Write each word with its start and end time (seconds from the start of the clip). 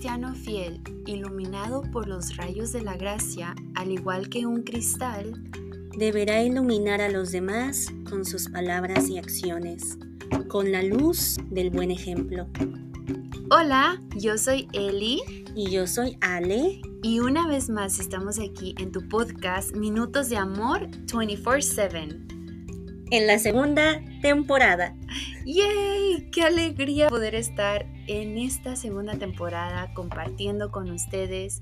cristiano 0.00 0.34
fiel, 0.34 0.80
iluminado 1.04 1.82
por 1.92 2.08
los 2.08 2.34
rayos 2.38 2.72
de 2.72 2.80
la 2.80 2.96
gracia, 2.96 3.54
al 3.74 3.90
igual 3.90 4.30
que 4.30 4.46
un 4.46 4.62
cristal, 4.62 5.34
deberá 5.94 6.42
iluminar 6.42 7.02
a 7.02 7.10
los 7.10 7.32
demás 7.32 7.88
con 8.08 8.24
sus 8.24 8.48
palabras 8.48 9.10
y 9.10 9.18
acciones, 9.18 9.98
con 10.48 10.72
la 10.72 10.82
luz 10.82 11.36
del 11.50 11.68
buen 11.68 11.90
ejemplo. 11.90 12.46
Hola, 13.50 14.02
yo 14.16 14.38
soy 14.38 14.68
Eli. 14.72 15.20
Y 15.54 15.70
yo 15.70 15.86
soy 15.86 16.16
Ale. 16.22 16.80
Y 17.02 17.20
una 17.20 17.46
vez 17.46 17.68
más 17.68 18.00
estamos 18.00 18.38
aquí 18.38 18.74
en 18.78 18.92
tu 18.92 19.06
podcast 19.06 19.76
Minutos 19.76 20.30
de 20.30 20.38
Amor 20.38 20.88
24/7. 21.08 22.39
En 23.10 23.26
la 23.26 23.40
segunda 23.40 24.00
temporada. 24.22 24.94
¡Yay! 25.44 26.28
¡Qué 26.30 26.42
alegría 26.42 27.08
poder 27.08 27.34
estar 27.34 27.86
en 28.06 28.38
esta 28.38 28.76
segunda 28.76 29.14
temporada 29.14 29.92
compartiendo 29.94 30.70
con 30.70 30.90
ustedes 30.92 31.60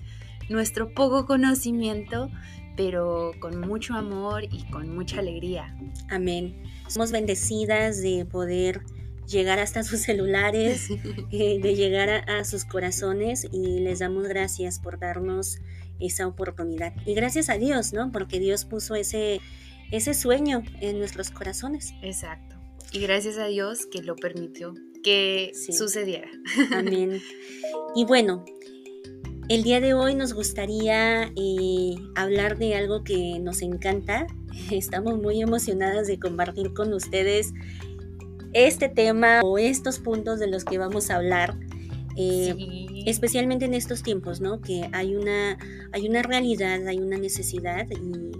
nuestro 0.50 0.92
poco 0.92 1.24
conocimiento, 1.24 2.30
pero 2.76 3.32
con 3.40 3.60
mucho 3.60 3.94
amor 3.94 4.44
y 4.44 4.64
con 4.70 4.94
mucha 4.94 5.20
alegría. 5.20 5.74
Amén. 6.10 6.62
Somos 6.86 7.12
bendecidas 7.12 8.02
de 8.02 8.26
poder 8.26 8.82
llegar 9.26 9.58
hasta 9.58 9.84
sus 9.84 10.00
celulares, 10.00 10.88
eh, 11.30 11.60
de 11.62 11.74
llegar 11.74 12.10
a, 12.28 12.44
sus 12.44 12.66
corazones 12.66 13.46
y 13.50 13.80
les 13.80 14.00
damos 14.00 14.26
gracias 14.28 14.80
por 14.80 14.98
darnos 14.98 15.60
esa 16.00 16.26
oportunidad. 16.26 16.92
Y 17.06 17.14
gracias 17.14 17.48
a 17.48 17.58
Dios, 17.58 17.92
¿no? 17.92 18.12
Porque 18.12 18.38
Dios 18.38 18.64
puso 18.64 18.94
ese, 18.94 19.40
ese 19.90 20.14
sueño 20.14 20.62
en 20.80 20.98
nuestros 20.98 21.30
corazones. 21.30 21.94
Exacto. 22.02 22.56
Y 22.92 23.00
gracias 23.00 23.38
a 23.38 23.46
Dios 23.46 23.86
que 23.86 24.02
lo 24.02 24.16
permitió 24.16 24.74
que 25.02 25.52
sucediera. 25.54 26.28
Amén. 26.72 27.20
Y 27.94 28.04
bueno, 28.04 28.44
el 29.48 29.62
día 29.62 29.80
de 29.80 29.94
hoy 29.94 30.14
nos 30.14 30.32
gustaría 30.34 31.32
eh, 31.36 31.94
hablar 32.14 32.58
de 32.58 32.74
algo 32.74 33.04
que 33.04 33.38
nos 33.40 33.62
encanta. 33.62 34.26
Estamos 34.70 35.20
muy 35.20 35.40
emocionadas 35.40 36.06
de 36.06 36.18
compartir 36.18 36.72
con 36.74 36.92
ustedes 36.92 37.52
este 38.52 38.88
tema 38.88 39.40
o 39.42 39.58
estos 39.58 39.98
puntos 39.98 40.38
de 40.38 40.48
los 40.48 40.64
que 40.64 40.78
vamos 40.78 41.10
a 41.10 41.16
hablar. 41.16 41.56
Eh, 42.16 42.54
especialmente 43.06 43.64
en 43.64 43.74
estos 43.74 44.02
tiempos, 44.02 44.40
¿no? 44.40 44.60
Que 44.60 44.90
hay 44.92 45.14
una, 45.14 45.56
hay 45.92 46.08
una 46.08 46.22
realidad, 46.22 46.84
hay 46.88 46.98
una 46.98 47.16
necesidad 47.16 47.86
y, 47.90 48.32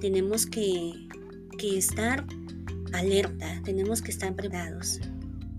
tenemos 0.00 0.46
que, 0.46 1.08
que, 1.58 1.78
estar 1.78 2.24
alerta, 2.92 3.60
tenemos 3.64 4.02
que 4.02 4.10
estar 4.10 4.34
preparados. 4.34 5.00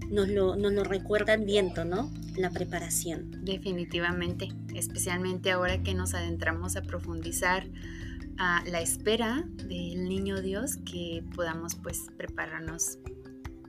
Nos 0.10 0.30
lo, 0.30 0.56
nos 0.56 0.74
lo 0.74 0.84
recuerda 0.84 1.34
el 1.34 1.46
viento, 1.46 1.86
¿no? 1.86 2.12
La 2.36 2.50
preparación. 2.50 3.44
Definitivamente, 3.44 4.50
especialmente 4.74 5.52
ahora 5.52 5.82
que 5.82 5.94
nos 5.94 6.14
adentramos 6.14 6.76
a 6.76 6.84
profundizar 6.84 7.68
a 8.38 8.64
la 8.66 8.82
espera 8.82 9.44
del 9.68 10.08
niño 10.08 10.42
Dios, 10.42 10.78
que 10.78 11.24
podamos 11.36 11.76
pues 11.76 12.06
prepararnos 12.18 13.00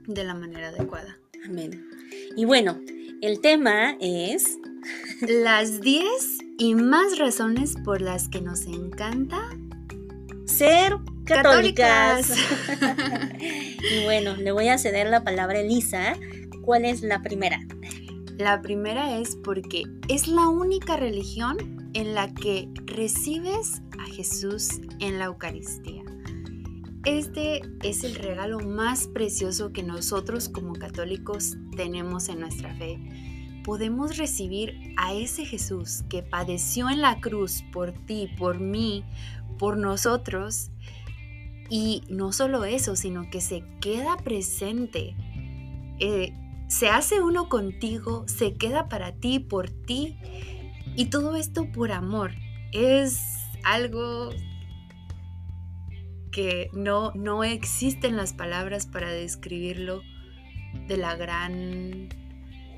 de 0.07 0.23
la 0.23 0.33
manera 0.33 0.69
adecuada. 0.69 1.17
Amén. 1.45 1.87
Y 2.35 2.45
bueno, 2.45 2.79
el 3.21 3.39
tema 3.41 3.95
es... 3.99 4.57
Las 5.21 5.81
10 5.81 6.05
y 6.59 6.75
más 6.75 7.17
razones 7.17 7.75
por 7.83 8.01
las 8.01 8.29
que 8.29 8.41
nos 8.41 8.65
encanta 8.65 9.49
ser 10.45 10.95
católicas. 11.25 12.31
y 13.39 14.03
bueno, 14.03 14.35
le 14.35 14.51
voy 14.51 14.69
a 14.69 14.77
ceder 14.77 15.07
la 15.07 15.23
palabra 15.23 15.57
a 15.57 15.61
Elisa. 15.61 16.15
¿Cuál 16.63 16.85
es 16.85 17.01
la 17.01 17.21
primera? 17.21 17.59
La 18.37 18.61
primera 18.61 19.17
es 19.17 19.35
porque 19.37 19.83
es 20.09 20.27
la 20.27 20.47
única 20.47 20.97
religión 20.97 21.91
en 21.93 22.13
la 22.13 22.33
que 22.33 22.67
recibes 22.85 23.81
a 23.97 24.05
Jesús 24.13 24.81
en 24.99 25.19
la 25.19 25.25
Eucaristía. 25.25 26.03
Este 27.05 27.61
es 27.83 28.03
el 28.03 28.15
regalo 28.15 28.59
más 28.59 29.07
precioso 29.07 29.71
que 29.71 29.83
nosotros 29.83 30.49
como 30.49 30.73
católicos 30.73 31.55
tenemos 31.77 32.29
en 32.29 32.39
nuestra 32.39 32.73
fe. 32.75 32.99
Podemos 33.63 34.17
recibir 34.17 34.93
a 34.97 35.13
ese 35.13 35.45
Jesús 35.45 36.03
que 36.09 36.23
padeció 36.23 36.89
en 36.89 37.01
la 37.01 37.19
cruz 37.19 37.63
por 37.71 37.93
ti, 38.05 38.29
por 38.37 38.59
mí, 38.59 39.05
por 39.57 39.77
nosotros. 39.77 40.71
Y 41.69 42.03
no 42.09 42.31
solo 42.31 42.63
eso, 42.65 42.95
sino 42.95 43.29
que 43.29 43.41
se 43.41 43.63
queda 43.81 44.17
presente. 44.17 45.15
Eh, 45.99 46.33
se 46.67 46.89
hace 46.89 47.21
uno 47.21 47.49
contigo, 47.49 48.25
se 48.27 48.53
queda 48.53 48.87
para 48.89 49.13
ti, 49.13 49.39
por 49.39 49.69
ti. 49.69 50.17
Y 50.95 51.05
todo 51.05 51.35
esto 51.35 51.71
por 51.71 51.91
amor. 51.91 52.31
Es 52.71 53.19
algo 53.63 54.29
que 56.31 56.69
no, 56.73 57.11
no 57.15 57.43
existen 57.43 58.17
las 58.17 58.33
palabras 58.33 58.85
para 58.85 59.09
describirlo 59.09 60.01
de 60.87 60.97
la 60.97 61.15
gran 61.15 62.09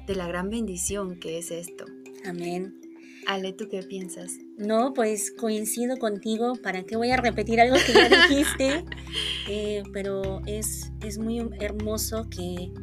de 0.06 0.16
la 0.16 0.28
gran 0.28 0.50
bendición 0.50 1.20
que 1.20 1.38
es 1.38 1.52
esto. 1.52 1.86
Amén. 2.26 2.80
Ale, 3.28 3.52
¿tú 3.52 3.68
qué 3.70 3.84
piensas? 3.84 4.38
No, 4.58 4.94
pues 4.94 5.32
coincido 5.32 5.98
contigo. 5.98 6.54
¿Para 6.56 6.84
qué 6.84 6.98
voy 6.98 7.12
a 7.12 7.18
repetir 7.18 7.62
algo 7.62 7.76
que 7.86 7.94
ya 7.94 8.28
dijiste? 8.28 8.86
Eh, 9.50 9.84
pero 9.94 10.42
es, 10.46 10.92
es 11.02 11.18
muy 11.20 11.40
hermoso 11.62 12.28
que, 12.30 12.74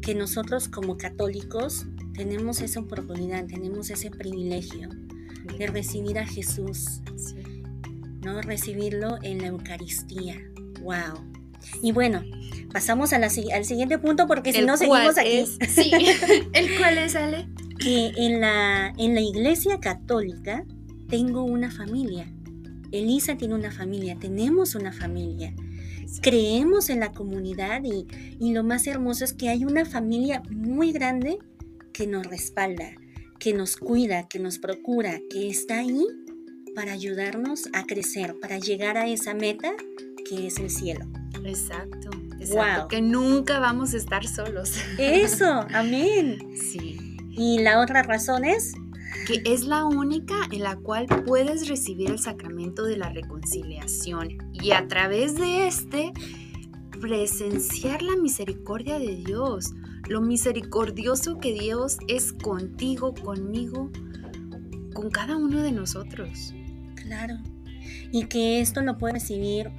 que 0.00 0.14
nosotros 0.14 0.66
como 0.66 0.96
católicos 0.96 1.84
tenemos 2.14 2.62
esa 2.62 2.80
oportunidad, 2.80 3.44
tenemos 3.44 3.90
ese 3.90 4.10
privilegio 4.10 4.88
de 5.58 5.66
recibir 5.66 6.18
a 6.18 6.26
Jesús. 6.26 7.02
Sí 7.16 7.56
Recibirlo 8.42 9.18
en 9.22 9.38
la 9.38 9.48
Eucaristía. 9.48 10.34
¡Wow! 10.82 11.24
Y 11.82 11.92
bueno, 11.92 12.22
pasamos 12.72 13.12
al 13.12 13.30
siguiente 13.30 13.98
punto 13.98 14.26
porque 14.26 14.52
si 14.52 14.62
no 14.62 14.76
seguimos 14.76 15.16
aquí. 15.16 15.46
sí, 15.68 15.92
¿el 16.52 16.76
cual 16.76 16.98
es, 16.98 17.14
Ale? 17.14 17.48
Que 17.78 18.12
en 18.16 18.40
la, 18.40 18.92
en 18.98 19.14
la 19.14 19.20
iglesia 19.20 19.78
católica 19.78 20.64
tengo 21.08 21.44
una 21.44 21.70
familia. 21.70 22.32
Elisa 22.92 23.36
tiene 23.36 23.54
una 23.54 23.70
familia, 23.70 24.16
tenemos 24.18 24.74
una 24.74 24.92
familia. 24.92 25.54
Creemos 26.22 26.88
en 26.88 27.00
la 27.00 27.12
comunidad 27.12 27.82
y, 27.84 28.06
y 28.38 28.52
lo 28.52 28.64
más 28.64 28.86
hermoso 28.86 29.24
es 29.24 29.32
que 29.32 29.48
hay 29.48 29.64
una 29.64 29.84
familia 29.84 30.42
muy 30.50 30.92
grande 30.92 31.38
que 31.92 32.06
nos 32.06 32.26
respalda, 32.26 32.92
que 33.38 33.52
nos 33.52 33.76
cuida, 33.76 34.28
que 34.28 34.38
nos 34.38 34.58
procura, 34.58 35.20
que 35.30 35.48
está 35.48 35.78
ahí 35.78 36.06
para 36.74 36.92
ayudarnos 36.92 37.68
a 37.72 37.84
crecer, 37.84 38.36
para 38.40 38.58
llegar 38.58 38.98
a 38.98 39.08
esa 39.08 39.34
meta 39.34 39.72
que 40.28 40.46
es 40.46 40.58
el 40.58 40.70
cielo. 40.70 41.06
Exacto, 41.44 42.10
exacto. 42.38 42.88
Que 42.88 43.00
nunca 43.00 43.58
vamos 43.58 43.94
a 43.94 43.96
estar 43.96 44.26
solos. 44.26 44.74
Eso, 44.98 45.66
amén. 45.74 46.38
Sí. 46.54 47.16
Y 47.30 47.60
la 47.60 47.80
otra 47.80 48.02
razón 48.02 48.44
es 48.44 48.74
que 49.26 49.42
es 49.44 49.64
la 49.64 49.84
única 49.84 50.36
en 50.52 50.62
la 50.62 50.76
cual 50.76 51.06
puedes 51.26 51.68
recibir 51.68 52.10
el 52.10 52.20
sacramento 52.20 52.84
de 52.84 52.96
la 52.96 53.08
reconciliación 53.08 54.38
y 54.52 54.70
a 54.70 54.86
través 54.86 55.34
de 55.34 55.66
este 55.66 56.12
presenciar 57.00 58.02
la 58.02 58.16
misericordia 58.16 59.00
de 59.00 59.16
Dios, 59.16 59.74
lo 60.08 60.20
misericordioso 60.20 61.38
que 61.38 61.52
Dios 61.54 61.98
es 62.06 62.32
contigo, 62.32 63.14
conmigo, 63.14 63.90
con 64.94 65.10
cada 65.10 65.36
uno 65.36 65.60
de 65.60 65.72
nosotros. 65.72 66.54
Claro. 66.94 67.36
Y 68.12 68.26
que 68.26 68.60
esto 68.60 68.80
lo 68.82 68.96
puede 68.96 69.14
recibir, 69.14 69.72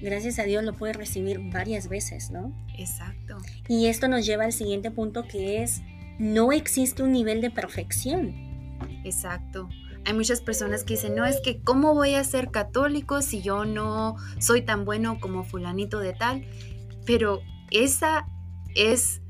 gracias 0.00 0.38
a 0.38 0.44
Dios 0.44 0.64
lo 0.64 0.74
puede 0.74 0.94
recibir 0.94 1.40
varias 1.52 1.88
veces, 1.88 2.30
¿no? 2.30 2.54
Exacto. 2.78 3.36
Y 3.68 3.86
esto 3.86 4.08
nos 4.08 4.24
lleva 4.24 4.44
al 4.44 4.52
siguiente 4.54 4.90
punto 4.90 5.28
que 5.28 5.62
es, 5.62 5.82
no 6.18 6.52
existe 6.52 7.02
un 7.02 7.12
nivel 7.12 7.42
de 7.42 7.50
perfección. 7.50 8.43
Exacto. 9.04 9.68
Hay 10.06 10.12
muchas 10.12 10.40
personas 10.40 10.84
que 10.84 10.94
dicen, 10.94 11.14
no, 11.14 11.24
es 11.24 11.40
que 11.40 11.60
¿cómo 11.62 11.94
voy 11.94 12.14
a 12.14 12.24
ser 12.24 12.50
católico 12.50 13.22
si 13.22 13.40
yo 13.40 13.64
no 13.64 14.16
soy 14.38 14.62
tan 14.62 14.84
bueno 14.84 15.18
como 15.20 15.44
fulanito 15.44 15.98
de 15.98 16.12
tal? 16.12 16.46
Pero 17.06 17.40
esa 17.70 18.26
es, 18.74 19.22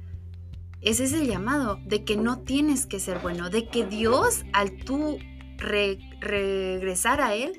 ese 0.81 1.05
es 1.05 1.13
el 1.13 1.29
llamado, 1.29 1.79
de 1.87 2.05
que 2.05 2.17
no 2.17 2.41
tienes 2.41 2.87
que 2.87 2.99
ser 2.99 3.19
bueno, 3.21 3.51
de 3.51 3.69
que 3.69 3.87
Dios 3.87 4.45
al 4.53 4.77
tú 4.77 5.19
regresar 5.59 7.21
a 7.21 7.35
Él, 7.35 7.53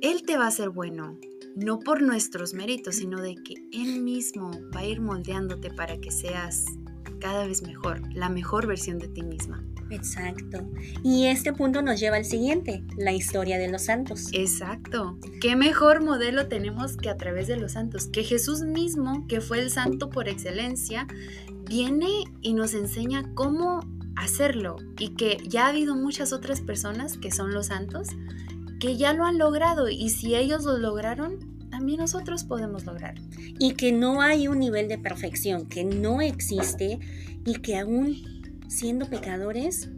Él 0.00 0.22
te 0.26 0.38
va 0.38 0.46
a 0.46 0.50
ser 0.50 0.70
bueno, 0.70 1.18
no 1.56 1.78
por 1.80 2.02
nuestros 2.02 2.54
méritos, 2.54 2.96
sino 2.96 3.20
de 3.20 3.34
que 3.34 3.54
Él 3.72 4.02
mismo 4.02 4.50
va 4.74 4.80
a 4.80 4.86
ir 4.86 5.00
moldeándote 5.00 5.70
para 5.70 5.98
que 5.98 6.10
seas 6.10 6.64
cada 7.18 7.46
vez 7.46 7.62
mejor, 7.62 8.02
la 8.14 8.28
mejor 8.28 8.66
versión 8.66 8.98
de 8.98 9.08
ti 9.08 9.22
misma. 9.22 9.64
Exacto. 9.90 10.68
Y 11.02 11.26
este 11.26 11.52
punto 11.52 11.80
nos 11.82 11.98
lleva 11.98 12.16
al 12.16 12.24
siguiente, 12.24 12.84
la 12.96 13.12
historia 13.12 13.58
de 13.58 13.68
los 13.68 13.82
santos. 13.82 14.28
Exacto. 14.32 15.18
¿Qué 15.40 15.56
mejor 15.56 16.02
modelo 16.02 16.48
tenemos 16.48 16.96
que 16.96 17.08
a 17.08 17.16
través 17.16 17.48
de 17.48 17.56
los 17.56 17.72
santos? 17.72 18.06
Que 18.06 18.22
Jesús 18.22 18.62
mismo, 18.62 19.26
que 19.28 19.40
fue 19.40 19.60
el 19.60 19.70
santo 19.70 20.10
por 20.10 20.28
excelencia, 20.28 21.06
viene 21.64 22.24
y 22.42 22.54
nos 22.54 22.74
enseña 22.74 23.32
cómo 23.34 23.80
hacerlo 24.16 24.76
y 24.98 25.10
que 25.14 25.38
ya 25.46 25.66
ha 25.66 25.68
habido 25.68 25.94
muchas 25.94 26.32
otras 26.32 26.60
personas 26.60 27.16
que 27.16 27.30
son 27.30 27.52
los 27.52 27.66
santos 27.66 28.08
que 28.78 28.96
ya 28.96 29.12
lo 29.12 29.24
han 29.24 29.38
logrado 29.38 29.88
y 29.88 30.10
si 30.10 30.34
ellos 30.34 30.64
lo 30.64 30.78
lograron, 30.78 31.47
también 31.78 32.00
nosotros 32.00 32.42
podemos 32.42 32.84
lograr. 32.86 33.14
Y 33.60 33.74
que 33.74 33.92
no 33.92 34.20
hay 34.20 34.48
un 34.48 34.58
nivel 34.58 34.88
de 34.88 34.98
perfección, 34.98 35.68
que 35.68 35.84
no 35.84 36.20
existe 36.20 36.98
y 37.46 37.60
que 37.60 37.78
aún 37.78 38.16
siendo 38.66 39.06
pecadores, 39.06 39.88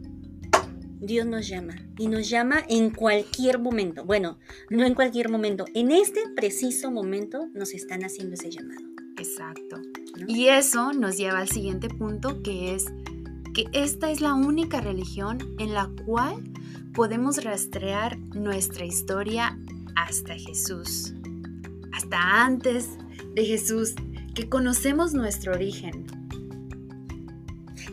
Dios 0.99 1.25
nos 1.25 1.47
llama 1.47 1.73
y 1.97 2.07
nos 2.07 2.29
llama 2.29 2.63
en 2.69 2.91
cualquier 2.91 3.57
momento. 3.57 4.05
Bueno, 4.05 4.37
no 4.69 4.85
en 4.85 4.93
cualquier 4.93 5.29
momento, 5.29 5.65
en 5.73 5.89
este 5.89 6.21
preciso 6.35 6.91
momento 6.91 7.47
nos 7.55 7.73
están 7.73 8.03
haciendo 8.03 8.35
ese 8.35 8.51
llamado. 8.51 8.81
Exacto. 9.17 9.81
Y 10.27 10.49
eso 10.49 10.93
nos 10.93 11.17
lleva 11.17 11.39
al 11.39 11.49
siguiente 11.49 11.89
punto 11.89 12.43
que 12.43 12.75
es 12.75 12.85
que 13.55 13.65
esta 13.73 14.11
es 14.11 14.21
la 14.21 14.35
única 14.35 14.81
religión 14.81 15.39
en 15.57 15.73
la 15.73 15.89
cual 16.05 16.43
podemos 16.93 17.43
rastrear 17.43 18.19
nuestra 18.19 18.85
historia 18.85 19.57
hasta 19.95 20.35
Jesús, 20.35 21.13
hasta 22.11 22.43
antes 22.45 22.89
de 23.35 23.45
Jesús, 23.45 23.95
que 24.35 24.49
conocemos 24.49 25.13
nuestro 25.13 25.53
origen. 25.53 26.05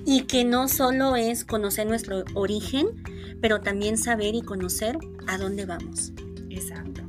Y 0.05 0.23
que 0.23 0.45
no 0.45 0.69
solo 0.69 1.15
es 1.17 1.45
conocer 1.45 1.87
nuestro 1.87 2.25
origen, 2.35 2.87
pero 3.41 3.61
también 3.61 3.97
saber 3.97 4.35
y 4.35 4.43
conocer 4.43 4.99
a 5.29 5.39
dónde 5.39 5.67
vamos. 5.67 6.13
Exacto. 6.51 7.03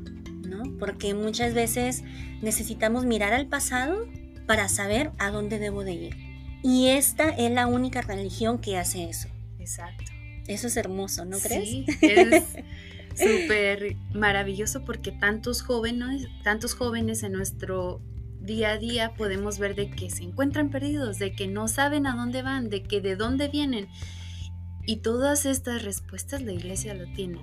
¿No? 0.48 0.78
Porque 0.78 1.14
muchas 1.14 1.54
veces 1.54 2.04
necesitamos 2.42 3.06
mirar 3.06 3.34
al 3.34 3.48
pasado 3.48 4.06
para 4.46 4.70
saber 4.70 5.12
a 5.18 5.32
dónde 5.32 5.58
debo 5.58 5.84
de 5.84 5.94
ir. 5.94 6.16
Y 6.62 6.90
esta 6.90 7.30
es 7.30 7.52
la 7.52 7.68
única 7.68 8.02
religión 8.02 8.60
que 8.60 8.78
hace 8.78 9.10
eso. 9.10 9.30
Exacto. 9.60 10.04
Eso 10.48 10.68
es 10.68 10.78
hermoso, 10.78 11.26
¿no 11.26 11.40
crees? 11.40 11.70
Sí, 11.70 11.86
es 12.02 12.44
súper 13.16 13.96
maravilloso 14.14 14.86
porque 14.86 15.12
tantos 15.12 15.62
jóvenes, 15.62 16.28
tantos 16.44 16.74
jóvenes 16.74 17.24
en 17.24 17.34
nuestro 17.34 18.02
día 18.42 18.72
a 18.72 18.78
día 18.78 19.14
podemos 19.16 19.60
ver 19.60 19.76
de 19.76 19.90
que 19.90 20.10
se 20.10 20.24
encuentran 20.24 20.70
perdidos, 20.70 21.20
de 21.20 21.34
que 21.34 21.48
no 21.48 21.68
saben 21.68 22.08
a 22.08 22.16
dónde 22.16 22.42
van, 22.42 22.70
de 22.70 22.84
que 22.84 23.02
de 23.02 23.16
dónde 23.16 23.48
vienen. 23.48 23.88
Y 24.86 24.98
todas 24.98 25.46
estas 25.46 25.84
respuestas 25.84 26.42
la 26.42 26.54
iglesia 26.54 26.94
lo 26.94 27.06
tiene. 27.14 27.40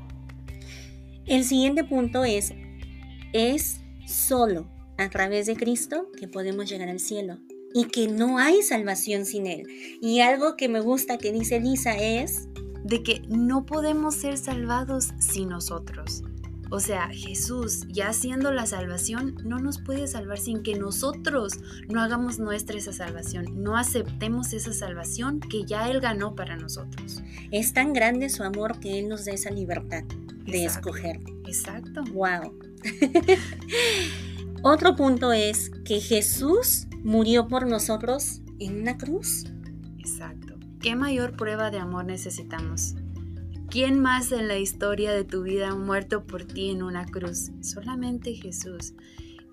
El 1.26 1.44
siguiente 1.44 1.84
punto 1.84 2.24
es, 2.24 2.52
es 3.32 3.80
solo 4.06 4.68
a 4.98 5.08
través 5.10 5.46
de 5.46 5.56
Cristo 5.56 6.10
que 6.18 6.28
podemos 6.28 6.68
llegar 6.68 6.88
al 6.88 7.00
cielo 7.00 7.38
y 7.74 7.84
que 7.84 8.08
no 8.08 8.38
hay 8.38 8.62
salvación 8.62 9.26
sin 9.26 9.46
Él. 9.46 9.66
Y 10.00 10.20
algo 10.20 10.56
que 10.56 10.68
me 10.68 10.80
gusta 10.80 11.18
que 11.18 11.32
dice 11.32 11.60
Lisa 11.60 11.96
es, 11.96 12.48
de 12.86 13.02
que 13.02 13.22
no 13.28 13.66
podemos 13.66 14.14
ser 14.14 14.38
salvados 14.38 15.08
sin 15.18 15.48
nosotros. 15.48 16.22
O 16.70 16.80
sea, 16.80 17.08
Jesús, 17.08 17.86
ya 17.88 18.12
siendo 18.12 18.52
la 18.52 18.66
salvación, 18.66 19.36
no 19.44 19.58
nos 19.58 19.80
puede 19.80 20.06
salvar 20.08 20.38
sin 20.38 20.62
que 20.62 20.76
nosotros 20.76 21.54
no 21.88 22.00
hagamos 22.00 22.38
nuestra 22.38 22.76
esa 22.76 22.92
salvación, 22.92 23.62
no 23.62 23.76
aceptemos 23.76 24.52
esa 24.52 24.72
salvación 24.72 25.38
que 25.40 25.64
ya 25.64 25.88
Él 25.88 26.00
ganó 26.00 26.34
para 26.34 26.56
nosotros. 26.56 27.22
Es 27.52 27.72
tan 27.72 27.92
grande 27.92 28.28
su 28.30 28.42
amor 28.42 28.80
que 28.80 28.98
Él 28.98 29.08
nos 29.08 29.24
da 29.24 29.32
esa 29.32 29.50
libertad 29.50 30.02
de 30.44 30.64
escoger. 30.64 31.20
Exacto. 31.46 32.02
Wow. 32.12 32.58
Otro 34.62 34.96
punto 34.96 35.32
es 35.32 35.70
que 35.84 36.00
Jesús 36.00 36.86
murió 37.04 37.46
por 37.46 37.66
nosotros 37.68 38.42
en 38.58 38.80
una 38.80 38.96
cruz. 38.96 39.44
Exacto. 39.98 40.45
¿Qué 40.80 40.94
mayor 40.94 41.36
prueba 41.36 41.70
de 41.70 41.78
amor 41.78 42.04
necesitamos? 42.04 42.94
¿Quién 43.70 44.00
más 44.00 44.30
en 44.30 44.46
la 44.46 44.58
historia 44.58 45.12
de 45.12 45.24
tu 45.24 45.42
vida 45.42 45.70
ha 45.70 45.74
muerto 45.74 46.24
por 46.24 46.44
ti 46.44 46.70
en 46.70 46.82
una 46.82 47.04
cruz? 47.06 47.50
Solamente 47.60 48.34
Jesús. 48.34 48.94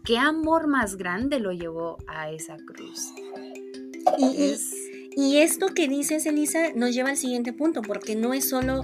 ¿Qué 0.04 0.18
amor 0.18 0.68
más 0.68 0.98
grande 0.98 1.40
lo 1.40 1.52
llevó 1.52 1.98
a 2.08 2.30
esa 2.30 2.58
cruz? 2.58 3.14
Y, 5.16 5.38
esto 5.38 5.68
que 5.68 5.88
dices, 5.88 6.26
Elisa, 6.26 6.74
nos 6.76 6.94
lleva 6.94 7.10
al 7.10 7.18
siguiente 7.18 7.54
punto, 7.54 7.82
porque 7.82 8.16
no 8.16 8.34
es 8.34 8.50
solo 8.50 8.84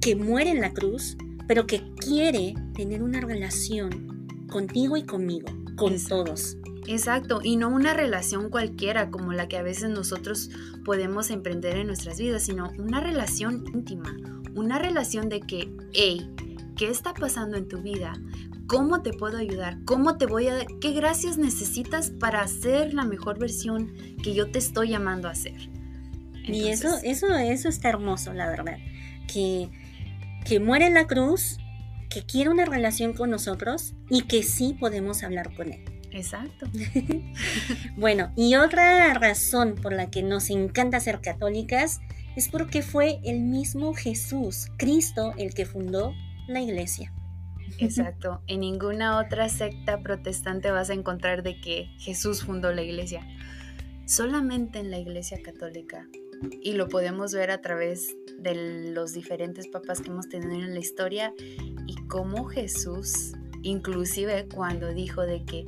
que 0.00 0.16
muere 0.16 0.50
en 0.50 0.60
la 0.60 0.72
cruz, 0.72 1.16
pero 1.46 1.66
que 1.66 1.82
quiere 1.94 2.54
tener 2.74 3.02
una 3.02 3.20
relación 3.20 4.46
contigo 4.50 4.96
y 4.96 5.04
conmigo, 5.04 5.48
con 5.76 5.96
todos. 6.04 6.56
Exacto, 6.88 7.40
y 7.42 7.56
no 7.56 7.68
una 7.68 7.94
relación 7.94 8.48
cualquiera 8.48 9.10
como 9.10 9.32
la 9.32 9.48
que 9.48 9.56
a 9.56 9.62
veces 9.62 9.90
nosotros 9.90 10.50
podemos 10.84 11.30
emprender 11.30 11.76
en 11.76 11.88
nuestras 11.88 12.18
vidas, 12.18 12.44
sino 12.44 12.70
una 12.78 13.00
relación 13.00 13.64
íntima, 13.74 14.16
una 14.54 14.78
relación 14.78 15.28
de 15.28 15.40
que, 15.40 15.68
hey, 15.92 16.30
¿qué 16.76 16.88
está 16.88 17.12
pasando 17.12 17.56
en 17.56 17.66
tu 17.66 17.82
vida? 17.82 18.12
¿Cómo 18.68 19.02
te 19.02 19.12
puedo 19.12 19.38
ayudar? 19.38 19.78
¿Cómo 19.84 20.16
te 20.16 20.26
voy 20.26 20.48
a 20.48 20.54
dar? 20.54 20.66
¿Qué 20.80 20.92
gracias 20.92 21.38
necesitas 21.38 22.10
para 22.10 22.42
hacer 22.42 22.94
la 22.94 23.04
mejor 23.04 23.38
versión 23.38 23.92
que 24.22 24.34
yo 24.34 24.50
te 24.50 24.58
estoy 24.58 24.90
llamando 24.90 25.28
a 25.28 25.32
hacer? 25.32 25.70
y 26.48 26.68
eso, 26.68 26.88
eso, 27.02 27.34
eso 27.34 27.68
está 27.68 27.88
hermoso, 27.88 28.32
la 28.32 28.48
verdad. 28.48 28.78
Que, 29.26 29.68
que 30.44 30.60
muere 30.60 30.86
en 30.86 30.94
la 30.94 31.06
cruz, 31.06 31.58
que 32.08 32.22
quiere 32.22 32.50
una 32.50 32.64
relación 32.64 33.14
con 33.14 33.30
nosotros 33.30 33.94
y 34.08 34.22
que 34.22 34.44
sí 34.44 34.76
podemos 34.78 35.24
hablar 35.24 35.54
con 35.56 35.72
él. 35.72 35.95
Exacto. 36.16 36.66
bueno, 37.96 38.32
y 38.36 38.54
otra 38.54 39.12
razón 39.12 39.74
por 39.74 39.92
la 39.92 40.10
que 40.10 40.22
nos 40.22 40.48
encanta 40.48 40.98
ser 40.98 41.20
católicas 41.20 42.00
es 42.36 42.48
porque 42.48 42.80
fue 42.80 43.20
el 43.22 43.40
mismo 43.40 43.92
Jesús, 43.92 44.68
Cristo, 44.78 45.34
el 45.36 45.52
que 45.52 45.66
fundó 45.66 46.14
la 46.48 46.60
iglesia. 46.60 47.12
Exacto. 47.78 48.40
En 48.46 48.60
ninguna 48.60 49.18
otra 49.18 49.50
secta 49.50 50.00
protestante 50.00 50.70
vas 50.70 50.88
a 50.88 50.94
encontrar 50.94 51.42
de 51.42 51.60
que 51.60 51.90
Jesús 51.98 52.44
fundó 52.44 52.72
la 52.72 52.82
iglesia. 52.82 53.26
Solamente 54.06 54.78
en 54.78 54.90
la 54.90 54.98
iglesia 54.98 55.38
católica. 55.42 56.08
Y 56.62 56.72
lo 56.72 56.88
podemos 56.88 57.34
ver 57.34 57.50
a 57.50 57.60
través 57.60 58.14
de 58.38 58.92
los 58.92 59.12
diferentes 59.12 59.68
papas 59.68 60.00
que 60.00 60.08
hemos 60.08 60.28
tenido 60.28 60.64
en 60.64 60.72
la 60.72 60.80
historia 60.80 61.34
y 61.86 61.96
cómo 62.08 62.44
Jesús, 62.44 63.32
inclusive 63.62 64.46
cuando 64.48 64.92
dijo 64.94 65.22
de 65.22 65.44
que 65.44 65.66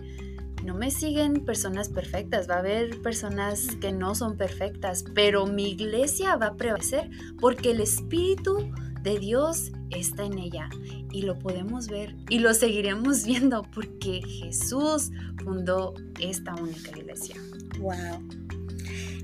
no 0.64 0.74
me 0.74 0.90
siguen 0.90 1.44
personas 1.44 1.88
perfectas, 1.88 2.48
va 2.48 2.56
a 2.56 2.58
haber 2.58 3.00
personas 3.02 3.66
que 3.80 3.92
no 3.92 4.14
son 4.14 4.36
perfectas, 4.36 5.04
pero 5.14 5.46
mi 5.46 5.70
iglesia 5.70 6.36
va 6.36 6.46
a 6.48 6.56
prevalecer 6.56 7.10
porque 7.40 7.70
el 7.70 7.80
Espíritu 7.80 8.70
de 9.02 9.18
Dios 9.18 9.72
está 9.90 10.24
en 10.24 10.38
ella 10.38 10.68
y 11.12 11.22
lo 11.22 11.38
podemos 11.38 11.88
ver 11.88 12.14
y 12.28 12.40
lo 12.40 12.52
seguiremos 12.54 13.24
viendo 13.26 13.62
porque 13.74 14.20
Jesús 14.22 15.10
fundó 15.42 15.94
esta 16.20 16.54
única 16.54 16.90
iglesia. 16.90 17.36
Wow. 17.78 18.22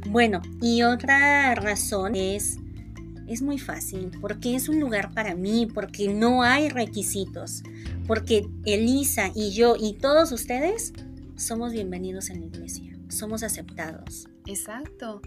Bueno, 0.08 0.42
y 0.60 0.82
otra 0.82 1.54
razón 1.54 2.14
es 2.14 2.58
es 3.26 3.40
muy 3.40 3.58
fácil, 3.58 4.10
porque 4.20 4.54
es 4.54 4.68
un 4.68 4.80
lugar 4.80 5.14
para 5.14 5.34
mí, 5.34 5.66
porque 5.66 6.12
no 6.12 6.42
hay 6.42 6.68
requisitos, 6.68 7.62
porque 8.06 8.46
Elisa 8.66 9.30
y 9.34 9.52
yo 9.52 9.76
y 9.80 9.94
todos 9.94 10.30
ustedes 10.30 10.92
somos 11.36 11.72
bienvenidos 11.72 12.30
en 12.30 12.40
la 12.40 12.46
iglesia, 12.46 12.96
somos 13.08 13.42
aceptados. 13.42 14.28
Exacto. 14.46 15.20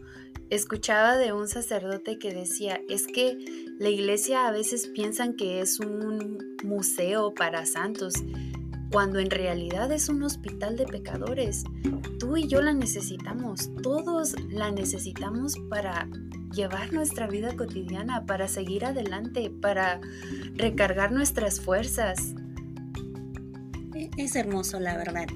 Escuchaba 0.49 1.17
de 1.17 1.33
un 1.33 1.47
sacerdote 1.47 2.17
que 2.17 2.33
decía, 2.33 2.79
es 2.87 3.07
que 3.07 3.37
la 3.79 3.89
iglesia 3.89 4.47
a 4.47 4.51
veces 4.51 4.87
piensan 4.87 5.35
que 5.35 5.59
es 5.59 5.79
un 5.79 6.57
museo 6.63 7.33
para 7.33 7.65
santos, 7.65 8.13
cuando 8.91 9.19
en 9.19 9.29
realidad 9.29 9.91
es 9.91 10.07
un 10.07 10.23
hospital 10.23 10.77
de 10.77 10.85
pecadores. 10.85 11.65
Tú 12.19 12.37
y 12.37 12.47
yo 12.47 12.61
la 12.61 12.73
necesitamos, 12.73 13.69
todos 13.83 14.35
la 14.49 14.71
necesitamos 14.71 15.55
para 15.69 16.07
llevar 16.53 16.93
nuestra 16.93 17.27
vida 17.27 17.53
cotidiana, 17.57 18.25
para 18.25 18.47
seguir 18.47 18.85
adelante, 18.85 19.49
para 19.49 19.99
recargar 20.55 21.11
nuestras 21.11 21.59
fuerzas. 21.59 22.33
E-, 23.93 24.09
es 24.15 24.37
hermoso, 24.37 24.79
la 24.79 24.95
verdad 24.95 25.27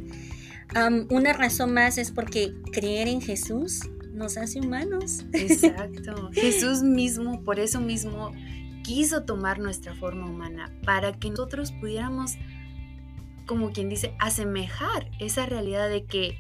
una 1.10 1.34
razón 1.34 1.74
más 1.74 1.98
es 1.98 2.12
porque 2.12 2.54
creer 2.72 3.08
en 3.08 3.22
Jesús 3.22 3.90
nos 4.14 4.38
hace 4.38 4.60
humanos. 4.60 5.26
Exacto. 5.34 6.30
Jesús 6.34 6.84
mismo, 6.84 7.44
por 7.44 7.60
eso 7.60 7.82
mismo, 7.82 8.32
quiso 8.84 9.24
tomar 9.24 9.60
nuestra 9.60 9.96
forma 9.96 10.26
humana 10.28 10.72
para 10.86 11.14
que 11.14 11.30
nosotros 11.30 11.72
pudiéramos, 11.72 12.38
como 13.46 13.72
quien 13.72 13.90
dice, 13.90 14.16
asemejar 14.20 15.10
esa 15.20 15.46
realidad 15.46 15.90
de 15.90 16.06
que 16.06 16.38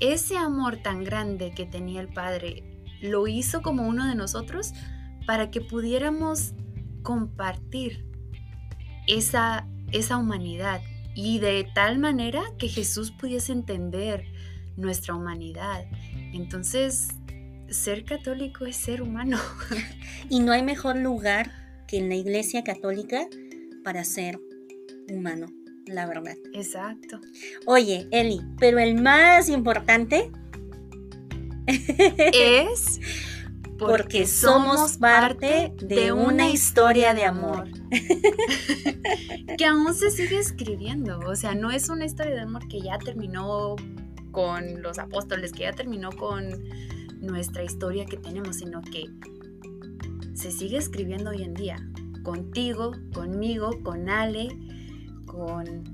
ese 0.00 0.36
amor 0.36 0.78
tan 0.78 1.04
grande 1.04 1.52
que 1.54 1.66
tenía 1.66 2.00
el 2.00 2.08
Padre 2.08 2.62
lo 3.00 3.26
hizo 3.26 3.62
como 3.62 3.86
uno 3.86 4.06
de 4.06 4.14
nosotros 4.14 4.72
para 5.26 5.50
que 5.50 5.60
pudiéramos 5.60 6.54
compartir 7.02 8.04
esa, 9.06 9.66
esa 9.92 10.16
humanidad 10.18 10.80
y 11.20 11.40
de 11.40 11.68
tal 11.74 11.98
manera 11.98 12.44
que 12.58 12.68
Jesús 12.68 13.10
pudiese 13.10 13.50
entender 13.50 14.24
nuestra 14.76 15.16
humanidad. 15.16 15.84
Entonces, 16.32 17.08
ser 17.68 18.04
católico 18.04 18.66
es 18.66 18.76
ser 18.76 19.02
humano. 19.02 19.36
y 20.30 20.38
no 20.38 20.52
hay 20.52 20.62
mejor 20.62 20.96
lugar 20.96 21.50
que 21.88 21.98
en 21.98 22.08
la 22.08 22.14
iglesia 22.14 22.62
católica 22.62 23.26
para 23.82 24.04
ser 24.04 24.38
humano, 25.10 25.48
la 25.86 26.06
verdad. 26.06 26.36
Exacto. 26.54 27.20
Oye, 27.66 28.06
Eli, 28.12 28.40
pero 28.60 28.78
el 28.78 28.94
más 28.94 29.48
importante 29.48 30.30
es 31.66 33.00
porque, 33.78 34.26
somos 34.26 34.98
parte 34.98 35.72
de 35.76 36.12
una 36.12 36.50
historia 36.50 37.14
de 37.14 37.24
amor. 37.24 37.68
que 39.58 39.64
aún 39.64 39.94
se 39.94 40.10
sigue 40.10 40.38
escribiendo. 40.38 41.20
O 41.20 41.36
sea, 41.36 41.54
no 41.54 41.70
es 41.70 41.88
una 41.88 42.04
historia 42.04 42.34
de 42.34 42.40
amor 42.40 42.66
que 42.68 42.80
ya 42.80 42.98
terminó 42.98 43.76
con 44.32 44.82
los 44.82 44.98
apóstoles, 44.98 45.52
que 45.52 45.60
ya 45.60 45.72
terminó 45.72 46.10
con 46.12 46.48
nuestra 47.20 47.64
historia 47.64 48.04
que 48.04 48.16
tenemos, 48.16 48.56
sino 48.56 48.82
que 48.82 49.06
se 50.34 50.50
sigue 50.50 50.76
escribiendo 50.76 51.30
hoy 51.30 51.42
en 51.42 51.54
día. 51.54 51.76
Contigo, 52.22 52.92
conmigo, 53.14 53.70
con 53.82 54.08
Ale, 54.08 54.48
con, 55.26 55.84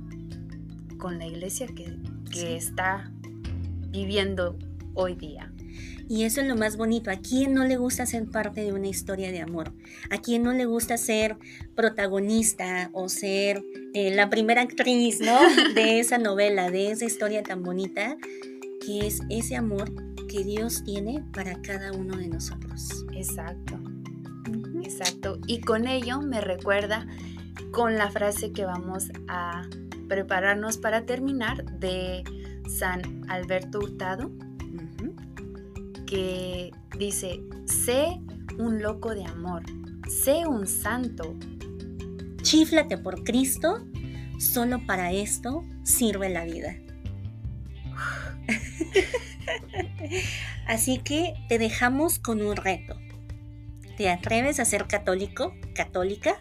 con 0.99 1.19
la 1.19 1.27
iglesia 1.27 1.67
que, 1.67 1.97
que 2.31 2.57
está 2.57 3.13
viviendo 3.91 4.59
hoy 4.95 5.15
día. 5.15 5.54
Y 6.09 6.25
eso 6.25 6.41
es 6.41 6.47
lo 6.47 6.57
más 6.57 6.77
bonito. 6.77 7.11
¿A 7.11 7.17
quién 7.17 7.55
no 7.55 7.65
le 7.65 7.77
gusta 7.77 8.07
ser 8.07 8.27
parte 8.27 8.63
de 8.63 8.73
una 8.73 8.89
historia 8.89 9.33
de 9.33 9.41
amor? 9.41 9.73
¿A 10.11 10.19
quién 10.19 10.43
no 10.43 10.53
le 10.53 10.67
gusta 10.67 10.97
ser 10.97 11.37
protagonista 11.75 12.91
o 12.93 13.09
ser 13.09 13.63
eh, 13.95 14.15
la 14.15 14.29
primera 14.29 14.63
actriz, 14.63 15.21
¿no? 15.21 15.39
De 15.75 16.01
esa 16.01 16.19
novela, 16.19 16.71
de 16.71 16.91
esa 16.91 17.05
historia 17.05 17.43
tan 17.43 17.63
bonita, 17.63 18.17
que 18.85 19.07
es 19.07 19.21
ese 19.31 19.57
amor 19.57 19.91
que 20.27 20.45
Dios 20.45 20.85
tiene 20.85 21.25
para 21.33 21.61
cada 21.63 21.93
uno 21.93 22.17
de 22.17 22.29
nosotros. 22.29 23.07
Exacto. 23.15 23.81
Exacto. 24.83 25.39
Y 25.47 25.61
con 25.61 25.87
ello 25.87 26.21
me 26.21 26.41
recuerda 26.41 27.07
con 27.71 27.97
la 27.97 28.11
frase 28.11 28.53
que 28.53 28.65
vamos 28.65 29.11
a 29.29 29.63
prepararnos 30.09 30.79
para 30.79 31.07
terminar 31.07 31.65
de 31.79 32.23
San 32.69 33.25
Alberto 33.29 33.79
Hurtado 33.79 34.31
que 36.15 36.71
dice, 36.99 37.41
sé 37.67 38.21
un 38.59 38.83
loco 38.83 39.15
de 39.15 39.25
amor, 39.25 39.63
sé 40.09 40.47
un 40.47 40.67
santo. 40.67 41.35
Chíflate 42.43 42.99
por 42.99 43.25
Cristo, 43.25 43.85
solo 44.39 44.85
para 44.87 45.13
esto 45.13 45.65
sirve 45.83 46.29
la 46.29 46.45
vida. 46.45 46.77
Así 50.69 50.99
que 50.99 51.35
te 51.49 51.59
dejamos 51.59 52.21
con 52.21 52.43
un 52.43 52.55
reto. 52.55 52.97
¿Te 53.97 54.11
atreves 54.11 54.61
a 54.61 54.65
ser 54.65 54.87
católico, 54.87 55.55
católica? 55.75 56.37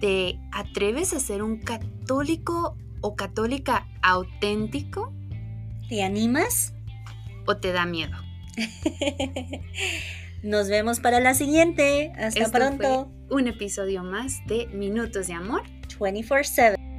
¿Te 0.00 0.40
atreves 0.50 1.12
a 1.12 1.20
ser 1.20 1.42
un 1.42 1.58
católico 1.58 2.76
o 3.02 3.14
católica 3.14 3.86
auténtico? 4.02 5.12
¿Te 5.88 6.02
animas? 6.02 6.72
o 7.46 7.56
te 7.56 7.72
da 7.72 7.86
miedo? 7.86 8.16
Nos 10.42 10.68
vemos 10.68 11.00
para 11.00 11.20
la 11.20 11.34
siguiente. 11.34 12.12
Hasta 12.16 12.50
pronto. 12.50 13.12
un 13.30 13.46
episodio 13.46 14.02
más 14.02 14.44
de 14.46 14.66
Minutos 14.68 15.28
de 15.28 15.34
Amor 15.34 15.62
24/7. 15.98 16.91